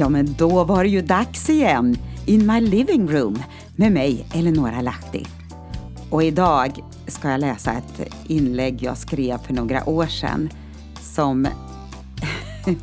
Ja, 0.00 0.08
men 0.08 0.34
då 0.38 0.64
var 0.64 0.84
det 0.84 0.90
ju 0.90 1.02
dags 1.02 1.50
igen. 1.50 1.96
In 2.26 2.46
my 2.46 2.60
living 2.60 3.08
room 3.08 3.42
med 3.76 3.92
mig, 3.92 4.26
Eleonora 4.34 4.80
Lahti. 4.80 5.26
Och 6.10 6.22
idag 6.22 6.80
ska 7.06 7.30
jag 7.30 7.40
läsa 7.40 7.72
ett 7.72 8.14
inlägg 8.26 8.82
jag 8.82 8.98
skrev 8.98 9.38
för 9.38 9.54
några 9.54 9.88
år 9.88 10.06
sedan 10.06 10.50
som... 11.00 11.46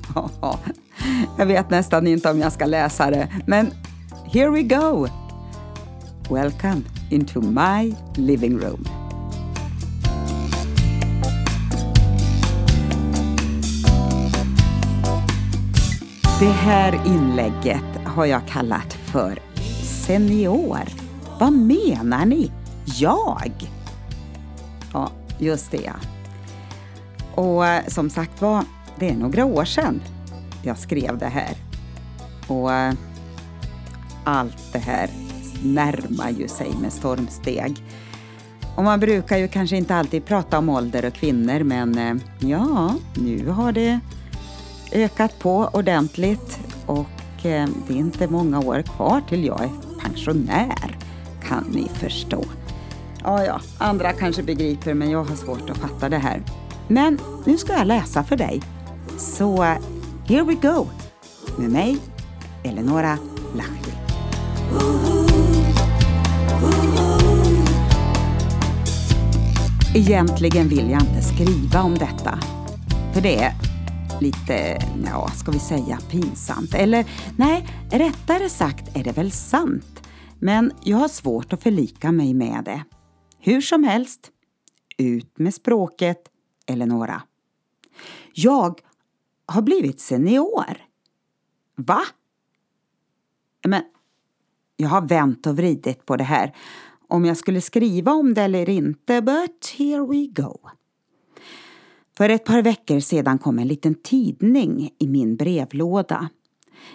jag 1.37 1.45
vet 1.45 1.69
nästan 1.69 2.07
inte 2.07 2.31
om 2.31 2.39
jag 2.39 2.51
ska 2.51 2.65
läsa 2.65 3.11
det, 3.11 3.27
men 3.45 3.71
here 4.25 4.49
we 4.49 4.61
go! 4.61 5.07
Welcome 6.29 6.81
into 7.09 7.41
my 7.41 7.95
living 8.15 8.59
room. 8.59 8.96
Det 16.39 16.45
här 16.45 17.01
inlägget 17.05 18.05
har 18.05 18.25
jag 18.25 18.47
kallat 18.47 18.93
för 18.93 19.39
Senior. 19.83 20.79
Vad 21.39 21.53
menar 21.53 22.25
ni? 22.25 22.51
Jag? 22.85 23.51
Ja, 24.93 25.11
just 25.39 25.71
det 25.71 25.81
ja. 25.85 25.93
Och 27.35 27.67
eh, 27.67 27.85
som 27.87 28.09
sagt 28.09 28.41
var, 28.41 28.63
det 28.99 29.09
är 29.09 29.15
några 29.15 29.45
år 29.45 29.65
sedan 29.65 30.01
jag 30.63 30.77
skrev 30.77 31.17
det 31.17 31.25
här. 31.25 31.55
Och 32.47 32.73
eh, 32.73 32.93
allt 34.23 34.73
det 34.73 34.79
här 34.79 35.09
närmar 35.63 36.29
ju 36.29 36.47
sig 36.47 36.71
med 36.81 36.93
stormsteg. 36.93 37.83
Och 38.75 38.83
man 38.83 38.99
brukar 38.99 39.37
ju 39.37 39.47
kanske 39.47 39.77
inte 39.77 39.95
alltid 39.95 40.25
prata 40.25 40.57
om 40.57 40.69
ålder 40.69 41.05
och 41.05 41.13
kvinnor 41.13 41.63
men 41.63 41.97
eh, 41.97 42.15
ja, 42.49 42.95
nu 43.15 43.49
har 43.49 43.71
det 43.71 43.99
ökat 44.91 45.39
på 45.39 45.69
ordentligt 45.73 46.59
och 46.85 47.45
eh, 47.45 47.67
det 47.87 47.93
är 47.93 47.97
inte 47.97 48.27
många 48.27 48.59
år 48.59 48.81
kvar 48.81 49.21
till 49.29 49.45
jag 49.45 49.63
är 49.63 49.69
pensionär, 50.01 50.97
kan 51.47 51.63
ni 51.71 51.89
förstå. 51.93 52.43
Ja, 53.23 53.45
ja, 53.45 53.61
andra 53.77 54.13
kanske 54.13 54.43
begriper 54.43 54.93
men 54.93 55.11
jag 55.11 55.23
har 55.23 55.35
svårt 55.35 55.69
att 55.69 55.77
fatta 55.77 56.09
det 56.09 56.17
här. 56.17 56.41
Men 56.87 57.19
nu 57.45 57.57
ska 57.57 57.73
jag 57.73 57.87
läsa 57.87 58.23
för 58.23 58.35
dig. 58.35 58.61
Så 59.17 59.63
here 60.27 60.43
we 60.43 60.53
go 60.53 60.87
med 61.57 61.69
mig, 61.71 61.97
Eleonora 62.63 63.17
Lahti. 63.55 63.91
Egentligen 69.95 70.67
vill 70.67 70.89
jag 70.89 71.01
inte 71.01 71.21
skriva 71.21 71.81
om 71.81 71.97
detta. 71.97 72.39
För 73.13 73.21
det 73.21 73.43
är 73.43 73.66
lite, 74.21 74.77
ja, 75.05 75.29
ska 75.29 75.51
vi 75.51 75.59
säga 75.59 75.99
pinsamt? 76.11 76.73
Eller 76.73 77.05
nej, 77.37 77.67
rättare 77.91 78.49
sagt 78.49 78.97
är 78.97 79.03
det 79.03 79.11
väl 79.11 79.31
sant. 79.31 80.07
Men 80.39 80.71
jag 80.83 80.97
har 80.97 81.07
svårt 81.07 81.53
att 81.53 81.63
förlika 81.63 82.11
mig 82.11 82.33
med 82.33 82.63
det. 82.65 82.83
Hur 83.39 83.61
som 83.61 83.83
helst, 83.83 84.31
ut 84.97 85.39
med 85.39 85.53
språket, 85.53 86.17
Eleonora. 86.65 87.21
Jag 88.33 88.79
har 89.45 89.61
blivit 89.61 89.99
senior. 89.99 90.77
Va? 91.75 92.01
Men 93.67 93.81
jag 94.77 94.89
har 94.89 95.01
vänt 95.01 95.47
och 95.47 95.57
vridit 95.57 96.05
på 96.05 96.15
det 96.15 96.23
här. 96.23 96.55
Om 97.07 97.25
jag 97.25 97.37
skulle 97.37 97.61
skriva 97.61 98.11
om 98.11 98.33
det 98.33 98.41
eller 98.41 98.69
inte, 98.69 99.21
but 99.21 99.75
here 99.77 100.05
we 100.05 100.25
go. 100.41 100.59
För 102.17 102.29
ett 102.29 102.45
par 102.45 102.61
veckor 102.61 102.99
sedan 102.99 103.37
kom 103.37 103.59
en 103.59 103.67
liten 103.67 103.95
tidning 103.95 104.89
i 104.99 105.07
min 105.07 105.35
brevlåda. 105.35 106.29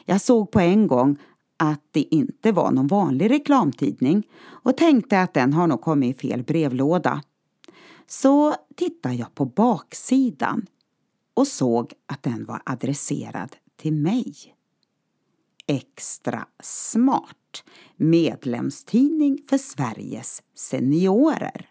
Jag 0.04 0.20
såg 0.20 0.50
på 0.50 0.60
en 0.60 0.86
gång 0.86 1.18
att 1.56 1.82
det 1.90 2.14
inte 2.14 2.52
var 2.52 2.70
någon 2.70 2.86
vanlig 2.86 3.30
reklamtidning 3.30 4.28
och 4.42 4.76
tänkte 4.76 5.20
att 5.20 5.34
den 5.34 5.52
har 5.52 5.66
nog 5.66 5.80
kommit 5.80 6.16
i 6.16 6.18
fel 6.18 6.42
brevlåda. 6.42 7.22
Så 8.06 8.54
tittade 8.76 9.14
jag 9.14 9.34
på 9.34 9.44
baksidan 9.44 10.66
och 11.34 11.46
såg 11.46 11.92
att 12.06 12.22
den 12.22 12.44
var 12.44 12.62
adresserad 12.66 13.56
till 13.76 13.92
mig. 13.92 14.34
Extra 15.66 16.46
smart 16.62 17.64
medlemstidning 17.96 19.38
för 19.48 19.58
Sveriges 19.58 20.42
seniorer. 20.54 21.70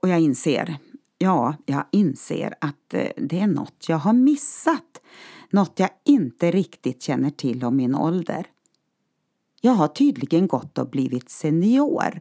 Och 0.00 0.08
jag 0.08 0.20
inser 0.20 0.78
Ja, 1.22 1.54
jag 1.66 1.84
inser 1.90 2.54
att 2.60 2.94
eh, 2.94 3.08
det 3.16 3.40
är 3.40 3.46
något 3.46 3.88
jag 3.88 3.96
har 3.96 4.12
missat. 4.12 5.00
Något 5.50 5.78
jag 5.78 5.90
inte 6.04 6.50
riktigt 6.50 7.02
känner 7.02 7.30
till 7.30 7.64
om 7.64 7.76
min 7.76 7.94
ålder. 7.94 8.46
Jag 9.60 9.72
har 9.72 9.88
tydligen 9.88 10.46
gått 10.46 10.78
och 10.78 10.90
blivit 10.90 11.30
senior. 11.30 12.20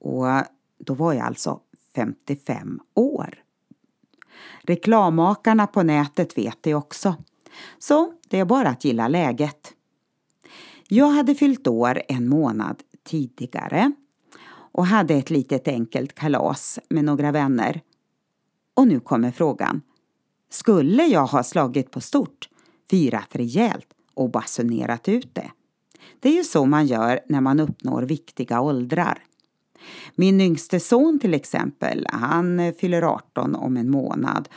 Och 0.00 0.30
eh, 0.30 0.42
då 0.78 0.94
var 0.94 1.12
jag 1.12 1.26
alltså 1.26 1.60
55 1.94 2.80
år. 2.94 3.42
Reklammakarna 4.62 5.66
på 5.66 5.82
nätet 5.82 6.38
vet 6.38 6.58
det 6.60 6.74
också. 6.74 7.14
Så 7.78 8.12
det 8.28 8.38
är 8.38 8.44
bara 8.44 8.68
att 8.68 8.84
gilla 8.84 9.08
läget. 9.08 9.72
Jag 10.88 11.08
hade 11.08 11.34
fyllt 11.34 11.66
år 11.66 12.02
en 12.08 12.28
månad 12.28 12.82
tidigare 13.04 13.92
och 14.72 14.86
hade 14.86 15.14
ett 15.14 15.30
litet 15.30 15.68
enkelt 15.68 16.14
kalas 16.14 16.78
med 16.88 17.04
några 17.04 17.32
vänner. 17.32 17.80
Och 18.76 18.88
nu 18.88 19.00
kommer 19.00 19.30
frågan. 19.30 19.82
Skulle 20.50 21.02
jag 21.02 21.26
ha 21.26 21.42
slagit 21.42 21.90
på 21.90 22.00
stort, 22.00 22.48
firat 22.90 23.28
rejält 23.30 23.88
och 24.14 24.30
basunerat 24.30 25.08
ut 25.08 25.34
det? 25.34 25.50
Det 26.20 26.28
är 26.28 26.36
ju 26.36 26.44
så 26.44 26.66
man 26.66 26.86
gör 26.86 27.20
när 27.28 27.40
man 27.40 27.60
uppnår 27.60 28.02
viktiga 28.02 28.60
åldrar. 28.60 29.22
Min 30.14 30.40
yngste 30.40 30.80
son 30.80 31.18
till 31.20 31.34
exempel, 31.34 32.06
han 32.10 32.72
fyller 32.80 33.02
18 33.02 33.54
om 33.54 33.76
en 33.76 33.90
månad 33.90 34.48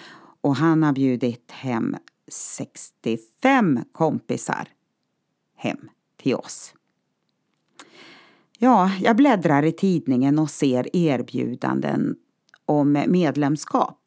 och 0.42 0.56
han 0.56 0.84
har 0.84 0.94
bjudit 0.94 1.52
hem 1.52 1.96
65 2.32 3.80
kompisar 3.92 4.68
hem 5.56 5.90
till 6.18 6.36
oss. 6.36 6.74
Ja, 8.58 8.92
jag 9.02 9.16
bläddrar 9.16 9.64
i 9.64 9.72
tidningen 9.72 10.40
och 10.40 10.50
ser 10.50 10.96
erbjudanden 10.96 12.16
om 12.66 13.04
medlemskap 13.08 13.99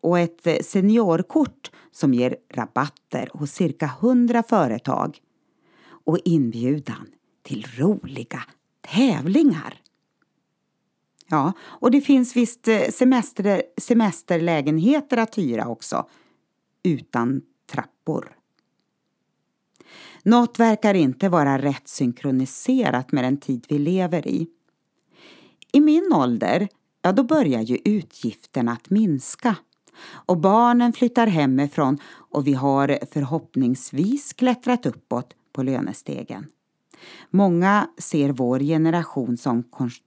och 0.00 0.18
ett 0.18 0.46
eh, 0.46 0.56
seniorkort 0.62 1.70
som 1.90 2.14
ger 2.14 2.36
rabatter 2.50 3.30
hos 3.32 3.52
cirka 3.52 3.90
100 4.00 4.42
företag 4.42 5.18
och 6.04 6.18
inbjudan 6.24 7.06
till 7.42 7.66
roliga 7.78 8.42
tävlingar. 8.80 9.80
Ja, 11.28 11.52
och 11.62 11.90
det 11.90 12.00
finns 12.00 12.36
visst 12.36 12.68
eh, 12.68 12.88
semester, 12.90 13.62
semesterlägenheter 13.80 15.16
att 15.16 15.38
hyra 15.38 15.68
också, 15.68 16.08
utan 16.82 17.42
trappor. 17.72 18.36
Något 20.22 20.58
verkar 20.58 20.94
inte 20.94 21.28
vara 21.28 21.58
rätt 21.58 21.88
synkroniserat 21.88 23.12
med 23.12 23.24
den 23.24 23.36
tid 23.36 23.66
vi 23.68 23.78
lever 23.78 24.28
i. 24.28 24.48
I 25.72 25.80
min 25.80 26.12
ålder, 26.12 26.68
ja 27.02 27.12
då 27.12 27.22
börjar 27.22 27.60
ju 27.60 27.78
utgifterna 27.84 28.72
att 28.72 28.90
minska 28.90 29.56
och 30.02 30.38
barnen 30.38 30.92
flyttar 30.92 31.26
hemifrån 31.26 31.98
och 32.30 32.46
vi 32.46 32.54
har 32.54 32.98
förhoppningsvis 33.12 34.32
klättrat 34.32 34.86
uppåt 34.86 35.34
på 35.52 35.62
lönestegen. 35.62 36.46
Många 37.30 37.88
ser 37.98 38.30
vår 38.30 38.58
generation 38.58 39.36
som 39.36 39.64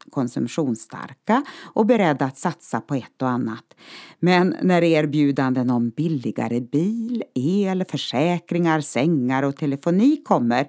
konsumtionsstarka 0.09 1.43
och 1.63 1.85
beredda 1.85 2.25
att 2.25 2.37
satsa 2.37 2.81
på 2.81 2.95
ett 2.95 3.21
och 3.21 3.29
annat. 3.29 3.75
Men 4.19 4.55
när 4.61 4.83
erbjudanden 4.83 5.69
om 5.69 5.89
billigare 5.89 6.61
bil, 6.61 7.23
el, 7.33 7.85
försäkringar, 7.85 8.81
sängar 8.81 9.43
och 9.43 9.55
telefoni 9.55 10.21
kommer, 10.25 10.67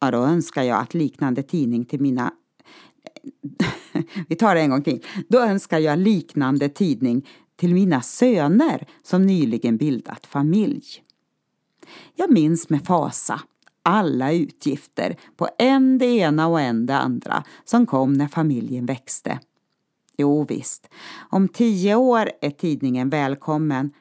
ja 0.00 0.10
då 0.10 0.18
önskar 0.18 0.62
jag 0.62 0.78
att 0.78 0.94
liknande 0.94 1.42
tidning 1.42 1.84
till 1.84 2.00
mina 2.00 2.32
vi 4.28 4.36
tar 4.36 4.54
det 4.54 4.60
en 4.60 4.70
gång 4.70 4.82
till. 4.82 5.04
Då 5.28 5.40
önskar 5.40 5.78
jag 5.78 5.98
liknande 5.98 6.68
tidning 6.68 7.28
till 7.60 7.74
mina 7.74 8.02
söner 8.02 8.86
som 9.02 9.26
nyligen 9.26 9.76
bildat 9.76 10.26
familj. 10.26 10.84
Jag 12.14 12.32
minns 12.32 12.70
med 12.70 12.84
fasa 12.86 13.40
alla 13.82 14.32
utgifter 14.32 15.16
på 15.36 15.48
en 15.58 15.98
det 15.98 16.06
ena 16.06 16.48
och 16.48 16.60
en 16.60 16.86
det 16.86 16.96
andra 16.96 17.44
som 17.64 17.86
kom 17.86 18.12
när 18.12 18.28
familjen 18.28 18.86
växte. 18.86 19.38
Jo 20.16 20.44
visst, 20.44 20.88
om 21.30 21.48
tio 21.48 21.94
år 21.94 22.30
är 22.40 22.50
tidningen 22.50 23.10
välkommen 23.10 23.92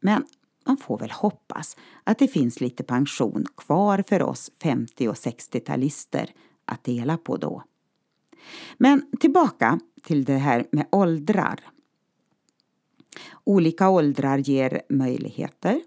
men 0.00 0.24
man 0.66 0.76
får 0.76 0.98
väl 0.98 1.10
hoppas 1.10 1.76
att 2.04 2.18
det 2.18 2.28
finns 2.28 2.60
lite 2.60 2.82
pension 2.82 3.44
kvar 3.56 4.04
för 4.08 4.22
oss 4.22 4.50
50 4.62 5.08
och 5.08 5.14
60-talister 5.14 6.28
att 6.64 6.84
dela 6.84 7.16
på 7.16 7.36
då. 7.36 7.62
Men 8.78 9.10
tillbaka 9.20 9.80
till 10.02 10.24
det 10.24 10.38
här 10.38 10.66
med 10.72 10.86
åldrar. 10.92 11.60
Olika 13.44 13.88
åldrar 13.88 14.38
ger 14.38 14.82
möjligheter, 14.88 15.80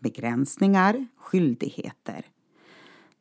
begränsningar, 0.00 1.06
skyldigheter. 1.16 2.26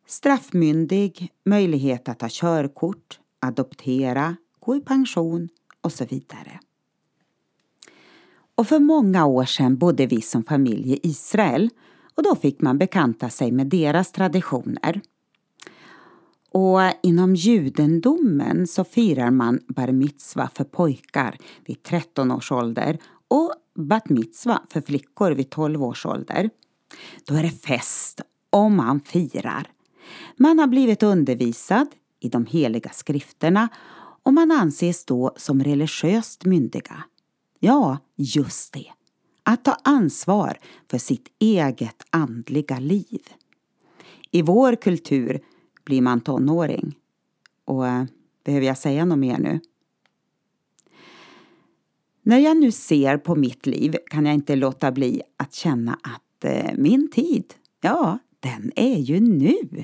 Straffmyndig, 0.07 1.31
möjlighet 1.45 2.09
att 2.09 2.19
ta 2.19 2.27
körkort, 2.29 3.19
adoptera, 3.39 4.35
gå 4.59 4.75
i 4.75 4.81
pension 4.81 5.49
och 5.81 5.91
så 5.91 6.05
vidare. 6.05 6.59
Och 8.55 8.67
för 8.67 8.79
många 8.79 9.25
år 9.25 9.45
sedan 9.45 9.77
bodde 9.77 10.05
vi 10.05 10.21
som 10.21 10.43
familj 10.43 10.93
i 10.93 10.99
Israel 11.03 11.69
och 12.15 12.23
då 12.23 12.35
fick 12.35 12.61
man 12.61 12.77
bekanta 12.77 13.29
sig 13.29 13.51
med 13.51 13.67
deras 13.67 14.11
traditioner. 14.11 15.01
Och 16.51 16.79
inom 17.03 17.35
judendomen 17.35 18.67
så 18.67 18.83
firar 18.83 19.31
man 19.31 19.59
bar 19.67 19.87
mitzva 19.87 20.49
för 20.53 20.63
pojkar 20.63 21.37
vid 21.65 21.83
13 21.83 22.31
års 22.31 22.51
ålder 22.51 22.97
och 23.33 23.53
bat 23.75 24.09
mitzva 24.09 24.61
för 24.69 24.81
flickor 24.81 25.31
vid 25.31 25.49
12 25.49 25.83
års 25.83 26.05
ålder. 26.05 26.49
Då 27.25 27.35
är 27.35 27.43
det 27.43 27.49
fest 27.49 28.21
och 28.49 28.71
man 28.71 28.99
firar. 28.99 29.71
Man 30.37 30.59
har 30.59 30.67
blivit 30.67 31.03
undervisad 31.03 31.87
i 32.19 32.29
de 32.29 32.45
heliga 32.45 32.89
skrifterna 32.89 33.69
och 34.23 34.33
man 34.33 34.51
anses 34.51 35.05
då 35.05 35.33
som 35.37 35.63
religiöst 35.63 36.45
myndiga. 36.45 37.03
Ja, 37.59 37.97
just 38.15 38.73
det. 38.73 38.87
Att 39.43 39.63
ta 39.63 39.77
ansvar 39.83 40.57
för 40.89 40.97
sitt 40.97 41.27
eget 41.39 42.05
andliga 42.09 42.79
liv. 42.79 43.21
I 44.31 44.41
vår 44.41 44.75
kultur 44.75 45.43
blir 45.83 46.01
man 46.01 46.21
tonåring. 46.21 46.95
Och 47.65 47.87
eh, 47.87 48.03
behöver 48.45 48.65
jag 48.65 48.77
säga 48.77 49.05
något 49.05 49.19
mer 49.19 49.37
nu? 49.37 49.59
När 52.25 52.37
jag 52.37 52.57
nu 52.57 52.71
ser 52.71 53.17
på 53.17 53.35
mitt 53.35 53.65
liv 53.65 53.95
kan 54.09 54.25
jag 54.25 54.35
inte 54.35 54.55
låta 54.55 54.91
bli 54.91 55.21
att 55.37 55.53
känna 55.53 55.93
att 55.93 56.45
eh, 56.45 56.71
min 56.77 57.11
tid, 57.11 57.53
ja, 57.81 58.19
den 58.39 58.71
är 58.75 58.97
ju 58.97 59.19
nu. 59.19 59.83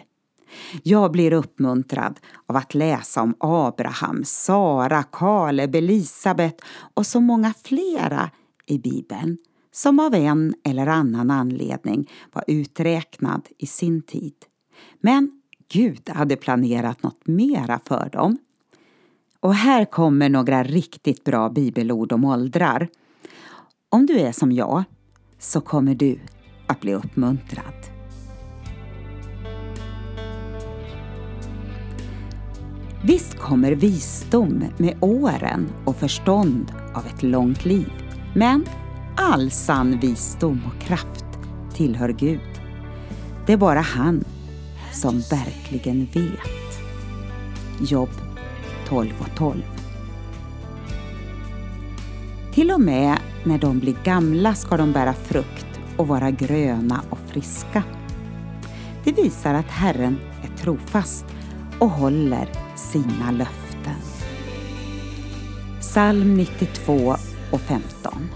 Jag 0.84 1.12
blir 1.12 1.34
uppmuntrad 1.34 2.20
av 2.46 2.56
att 2.56 2.74
läsa 2.74 3.22
om 3.22 3.36
Abraham, 3.40 4.24
Sara, 4.26 5.04
Kaleb, 5.04 5.76
Elisabet 5.76 6.62
och 6.94 7.06
så 7.06 7.20
många 7.20 7.54
flera 7.64 8.32
i 8.66 8.80
Bibeln 8.80 9.38
som 9.72 10.00
av 10.00 10.16
en 10.16 10.54
eller 10.64 10.88
annan 10.88 11.32
anledning 11.32 12.10
var 12.34 12.44
uträknad 12.48 13.48
i 13.58 13.66
sin 13.66 14.02
tid. 14.02 14.36
Men 15.02 15.42
Gud 15.72 16.10
hade 16.10 16.36
planerat 16.36 17.04
något 17.04 17.28
mera 17.28 17.80
för 17.86 18.10
dem. 18.10 18.38
Och 19.42 19.56
här 19.56 19.86
kommer 19.86 20.30
några 20.30 20.64
riktigt 20.64 21.24
bra 21.24 21.50
bibelord 21.50 22.12
om 22.12 22.26
åldrar. 22.26 22.88
Om 23.90 24.06
du 24.06 24.20
är 24.20 24.32
som 24.32 24.52
jag 24.52 24.84
så 25.40 25.62
kommer 25.62 25.96
du 25.96 26.20
att 26.68 26.80
bli 26.80 26.94
uppmuntrad. 26.94 27.74
Visst 33.04 33.40
kommer 33.40 33.72
visdom 33.72 34.64
med 34.78 34.98
åren 35.02 35.70
och 35.86 35.96
förstånd 35.96 36.74
av 36.96 37.06
ett 37.06 37.24
långt 37.24 37.66
liv. 37.66 37.92
Men 38.36 38.66
all 39.18 39.52
sann 39.52 40.00
visdom 40.00 40.62
och 40.66 40.82
kraft 40.82 41.26
tillhör 41.74 42.10
Gud. 42.10 42.62
Det 43.46 43.54
är 43.54 43.58
bara 43.58 43.82
han 43.82 44.24
som 44.94 45.20
verkligen 45.20 46.06
vet. 46.06 46.82
Jobb 47.92 48.29
12 48.90 49.14
och 49.20 49.36
12. 49.38 49.62
Till 52.54 52.72
och 52.72 52.82
med 52.82 53.18
när 53.44 53.58
de 53.58 53.80
blir 53.80 53.96
gamla 54.04 54.56
ska 54.56 54.78
de 54.78 54.92
bära 54.92 55.14
frukt 55.14 55.80
och 55.98 56.08
vara 56.08 56.32
gröna 56.32 57.02
och 57.10 57.20
friska. 57.28 57.84
Det 59.04 59.12
visar 59.12 59.54
att 59.54 59.70
Herren 59.70 60.18
är 60.44 60.58
trofast 60.58 61.26
och 61.80 61.90
håller 61.90 62.50
sina 62.76 63.32
löften. 63.32 63.96
Psalm 65.80 66.34
92 66.34 67.16
och 67.52 67.62
15. 67.62 68.30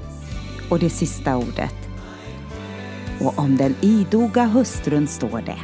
Och 0.69 0.79
det 0.79 0.89
sista 0.89 1.37
ordet. 1.37 1.75
Och 3.21 3.39
om 3.39 3.57
den 3.57 3.75
idoga 3.81 4.45
hustrun 4.45 5.07
står 5.07 5.41
det. 5.41 5.59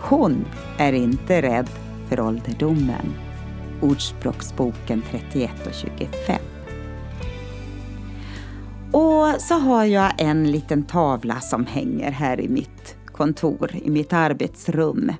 Hon 0.00 0.44
är 0.78 0.92
inte 0.92 1.42
rädd 1.42 1.68
för 2.08 2.20
ålderdomen. 2.20 3.23
Ordspråksboken 3.84 5.02
31 5.10 5.50
och 5.66 5.74
25. 5.74 6.42
Och 8.92 9.42
så 9.42 9.54
har 9.54 9.84
jag 9.84 10.12
en 10.18 10.50
liten 10.50 10.82
tavla 10.82 11.40
som 11.40 11.66
hänger 11.66 12.10
här 12.10 12.40
i 12.40 12.48
mitt 12.48 12.96
kontor, 13.06 13.70
i 13.76 13.90
mitt 13.90 14.12
arbetsrum. 14.12 15.12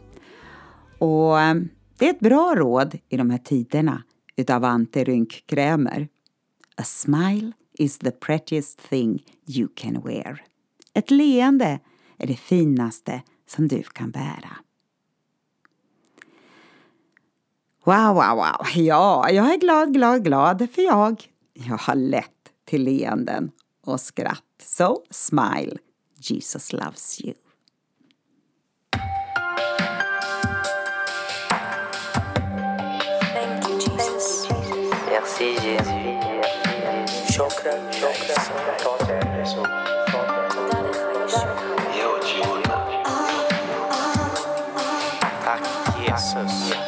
Och 0.99 1.41
eh, 1.41 1.55
det 1.99 2.07
är 2.07 2.11
ett 2.11 2.21
bra 2.21 2.55
råd 2.57 2.99
i 3.09 3.17
de 3.17 3.31
här 3.31 3.39
tiderna 3.39 4.03
utav 4.37 4.65
antirynkkrämer. 4.65 6.09
A 6.77 6.83
smile 6.85 7.53
is 7.79 7.99
the 7.99 8.11
prettiest 8.11 8.89
thing 8.89 9.23
you 9.47 9.69
can 9.75 10.03
wear. 10.05 10.43
Ett 10.95 11.11
leende 11.11 11.81
är 12.19 12.27
det 12.27 12.37
finaste 12.37 13.23
som 13.47 13.69
du 13.69 13.83
kan 13.83 14.11
bära. 14.11 14.64
Wow, 17.87 18.15
wow, 18.15 18.37
wow. 18.37 18.67
Ja, 18.75 19.31
jag 19.31 19.53
är 19.53 19.57
glad, 19.57 19.93
glad, 19.95 20.25
glad 20.25 20.69
för 20.75 20.83
jag. 20.83 21.23
Jag 21.55 21.79
har 21.79 21.95
lätt 21.95 22.31
till 22.65 22.85
leenden 22.85 23.51
och 23.87 24.01
skratt. 24.01 24.43
So 24.63 25.03
smile. 25.11 25.77
Jesus 26.17 26.73
loves 26.73 27.21
you. 27.21 27.35
Thank 33.35 33.69
you, 33.69 33.81
Jesus. 33.81 34.49
Merci, 35.11 35.45
Jésus. 35.45 35.89
Chokra, 37.37 37.73
chokra, 37.93 38.35
ah, 38.37 38.81
ah, 45.47 45.47
ah. 45.47 45.75
Jesus. 46.03 46.84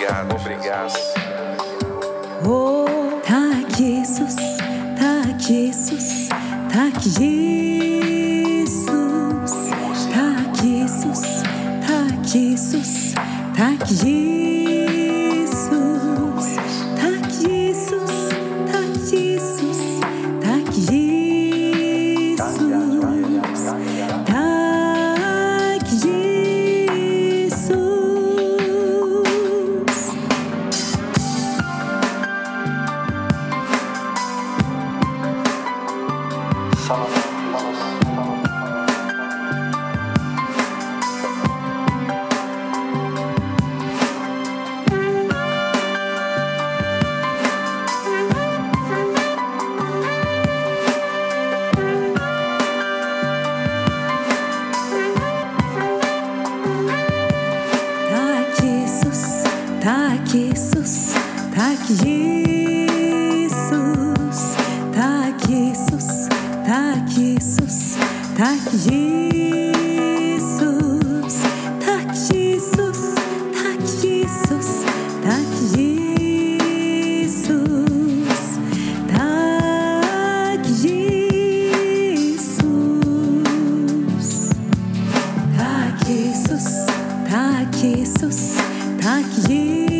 Obrigado, 0.00 0.34
obrigado. 0.34 0.94
Oh, 2.46 3.20
tack 3.22 3.68
Jesus, 3.76 4.34
tack 4.96 5.36
Jesus, 5.38 6.28
tack 6.72 6.98
Jesus. 7.00 8.86
Tack 10.10 10.54
Jesus, 10.62 11.42
tack 11.86 12.22
Jesus, 12.24 13.14
tack 13.54 13.78
Jesus. 13.86 14.19
Tack 59.80 60.24
Jesus, 60.26 61.14
tack 61.54 61.78
Jesus. 61.86 62.90
Tack 64.92 65.40
Jesus, 65.46 66.28
tack 66.64 67.08
Jesus, 67.08 67.96
tack 68.36 68.60
Jesus. 68.70 69.79
Tack 89.00 89.24
Jesus. 89.46 89.99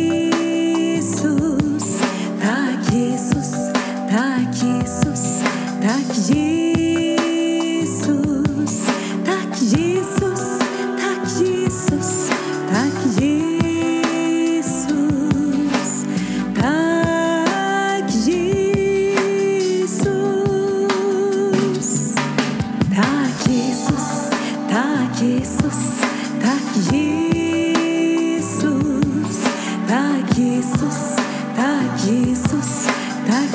Tack 30.61 30.69
Jesus, 30.69 31.25
tack 31.55 31.97
Jesus, 31.97 32.85
tack 33.25 33.49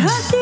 Merci. 0.08 0.37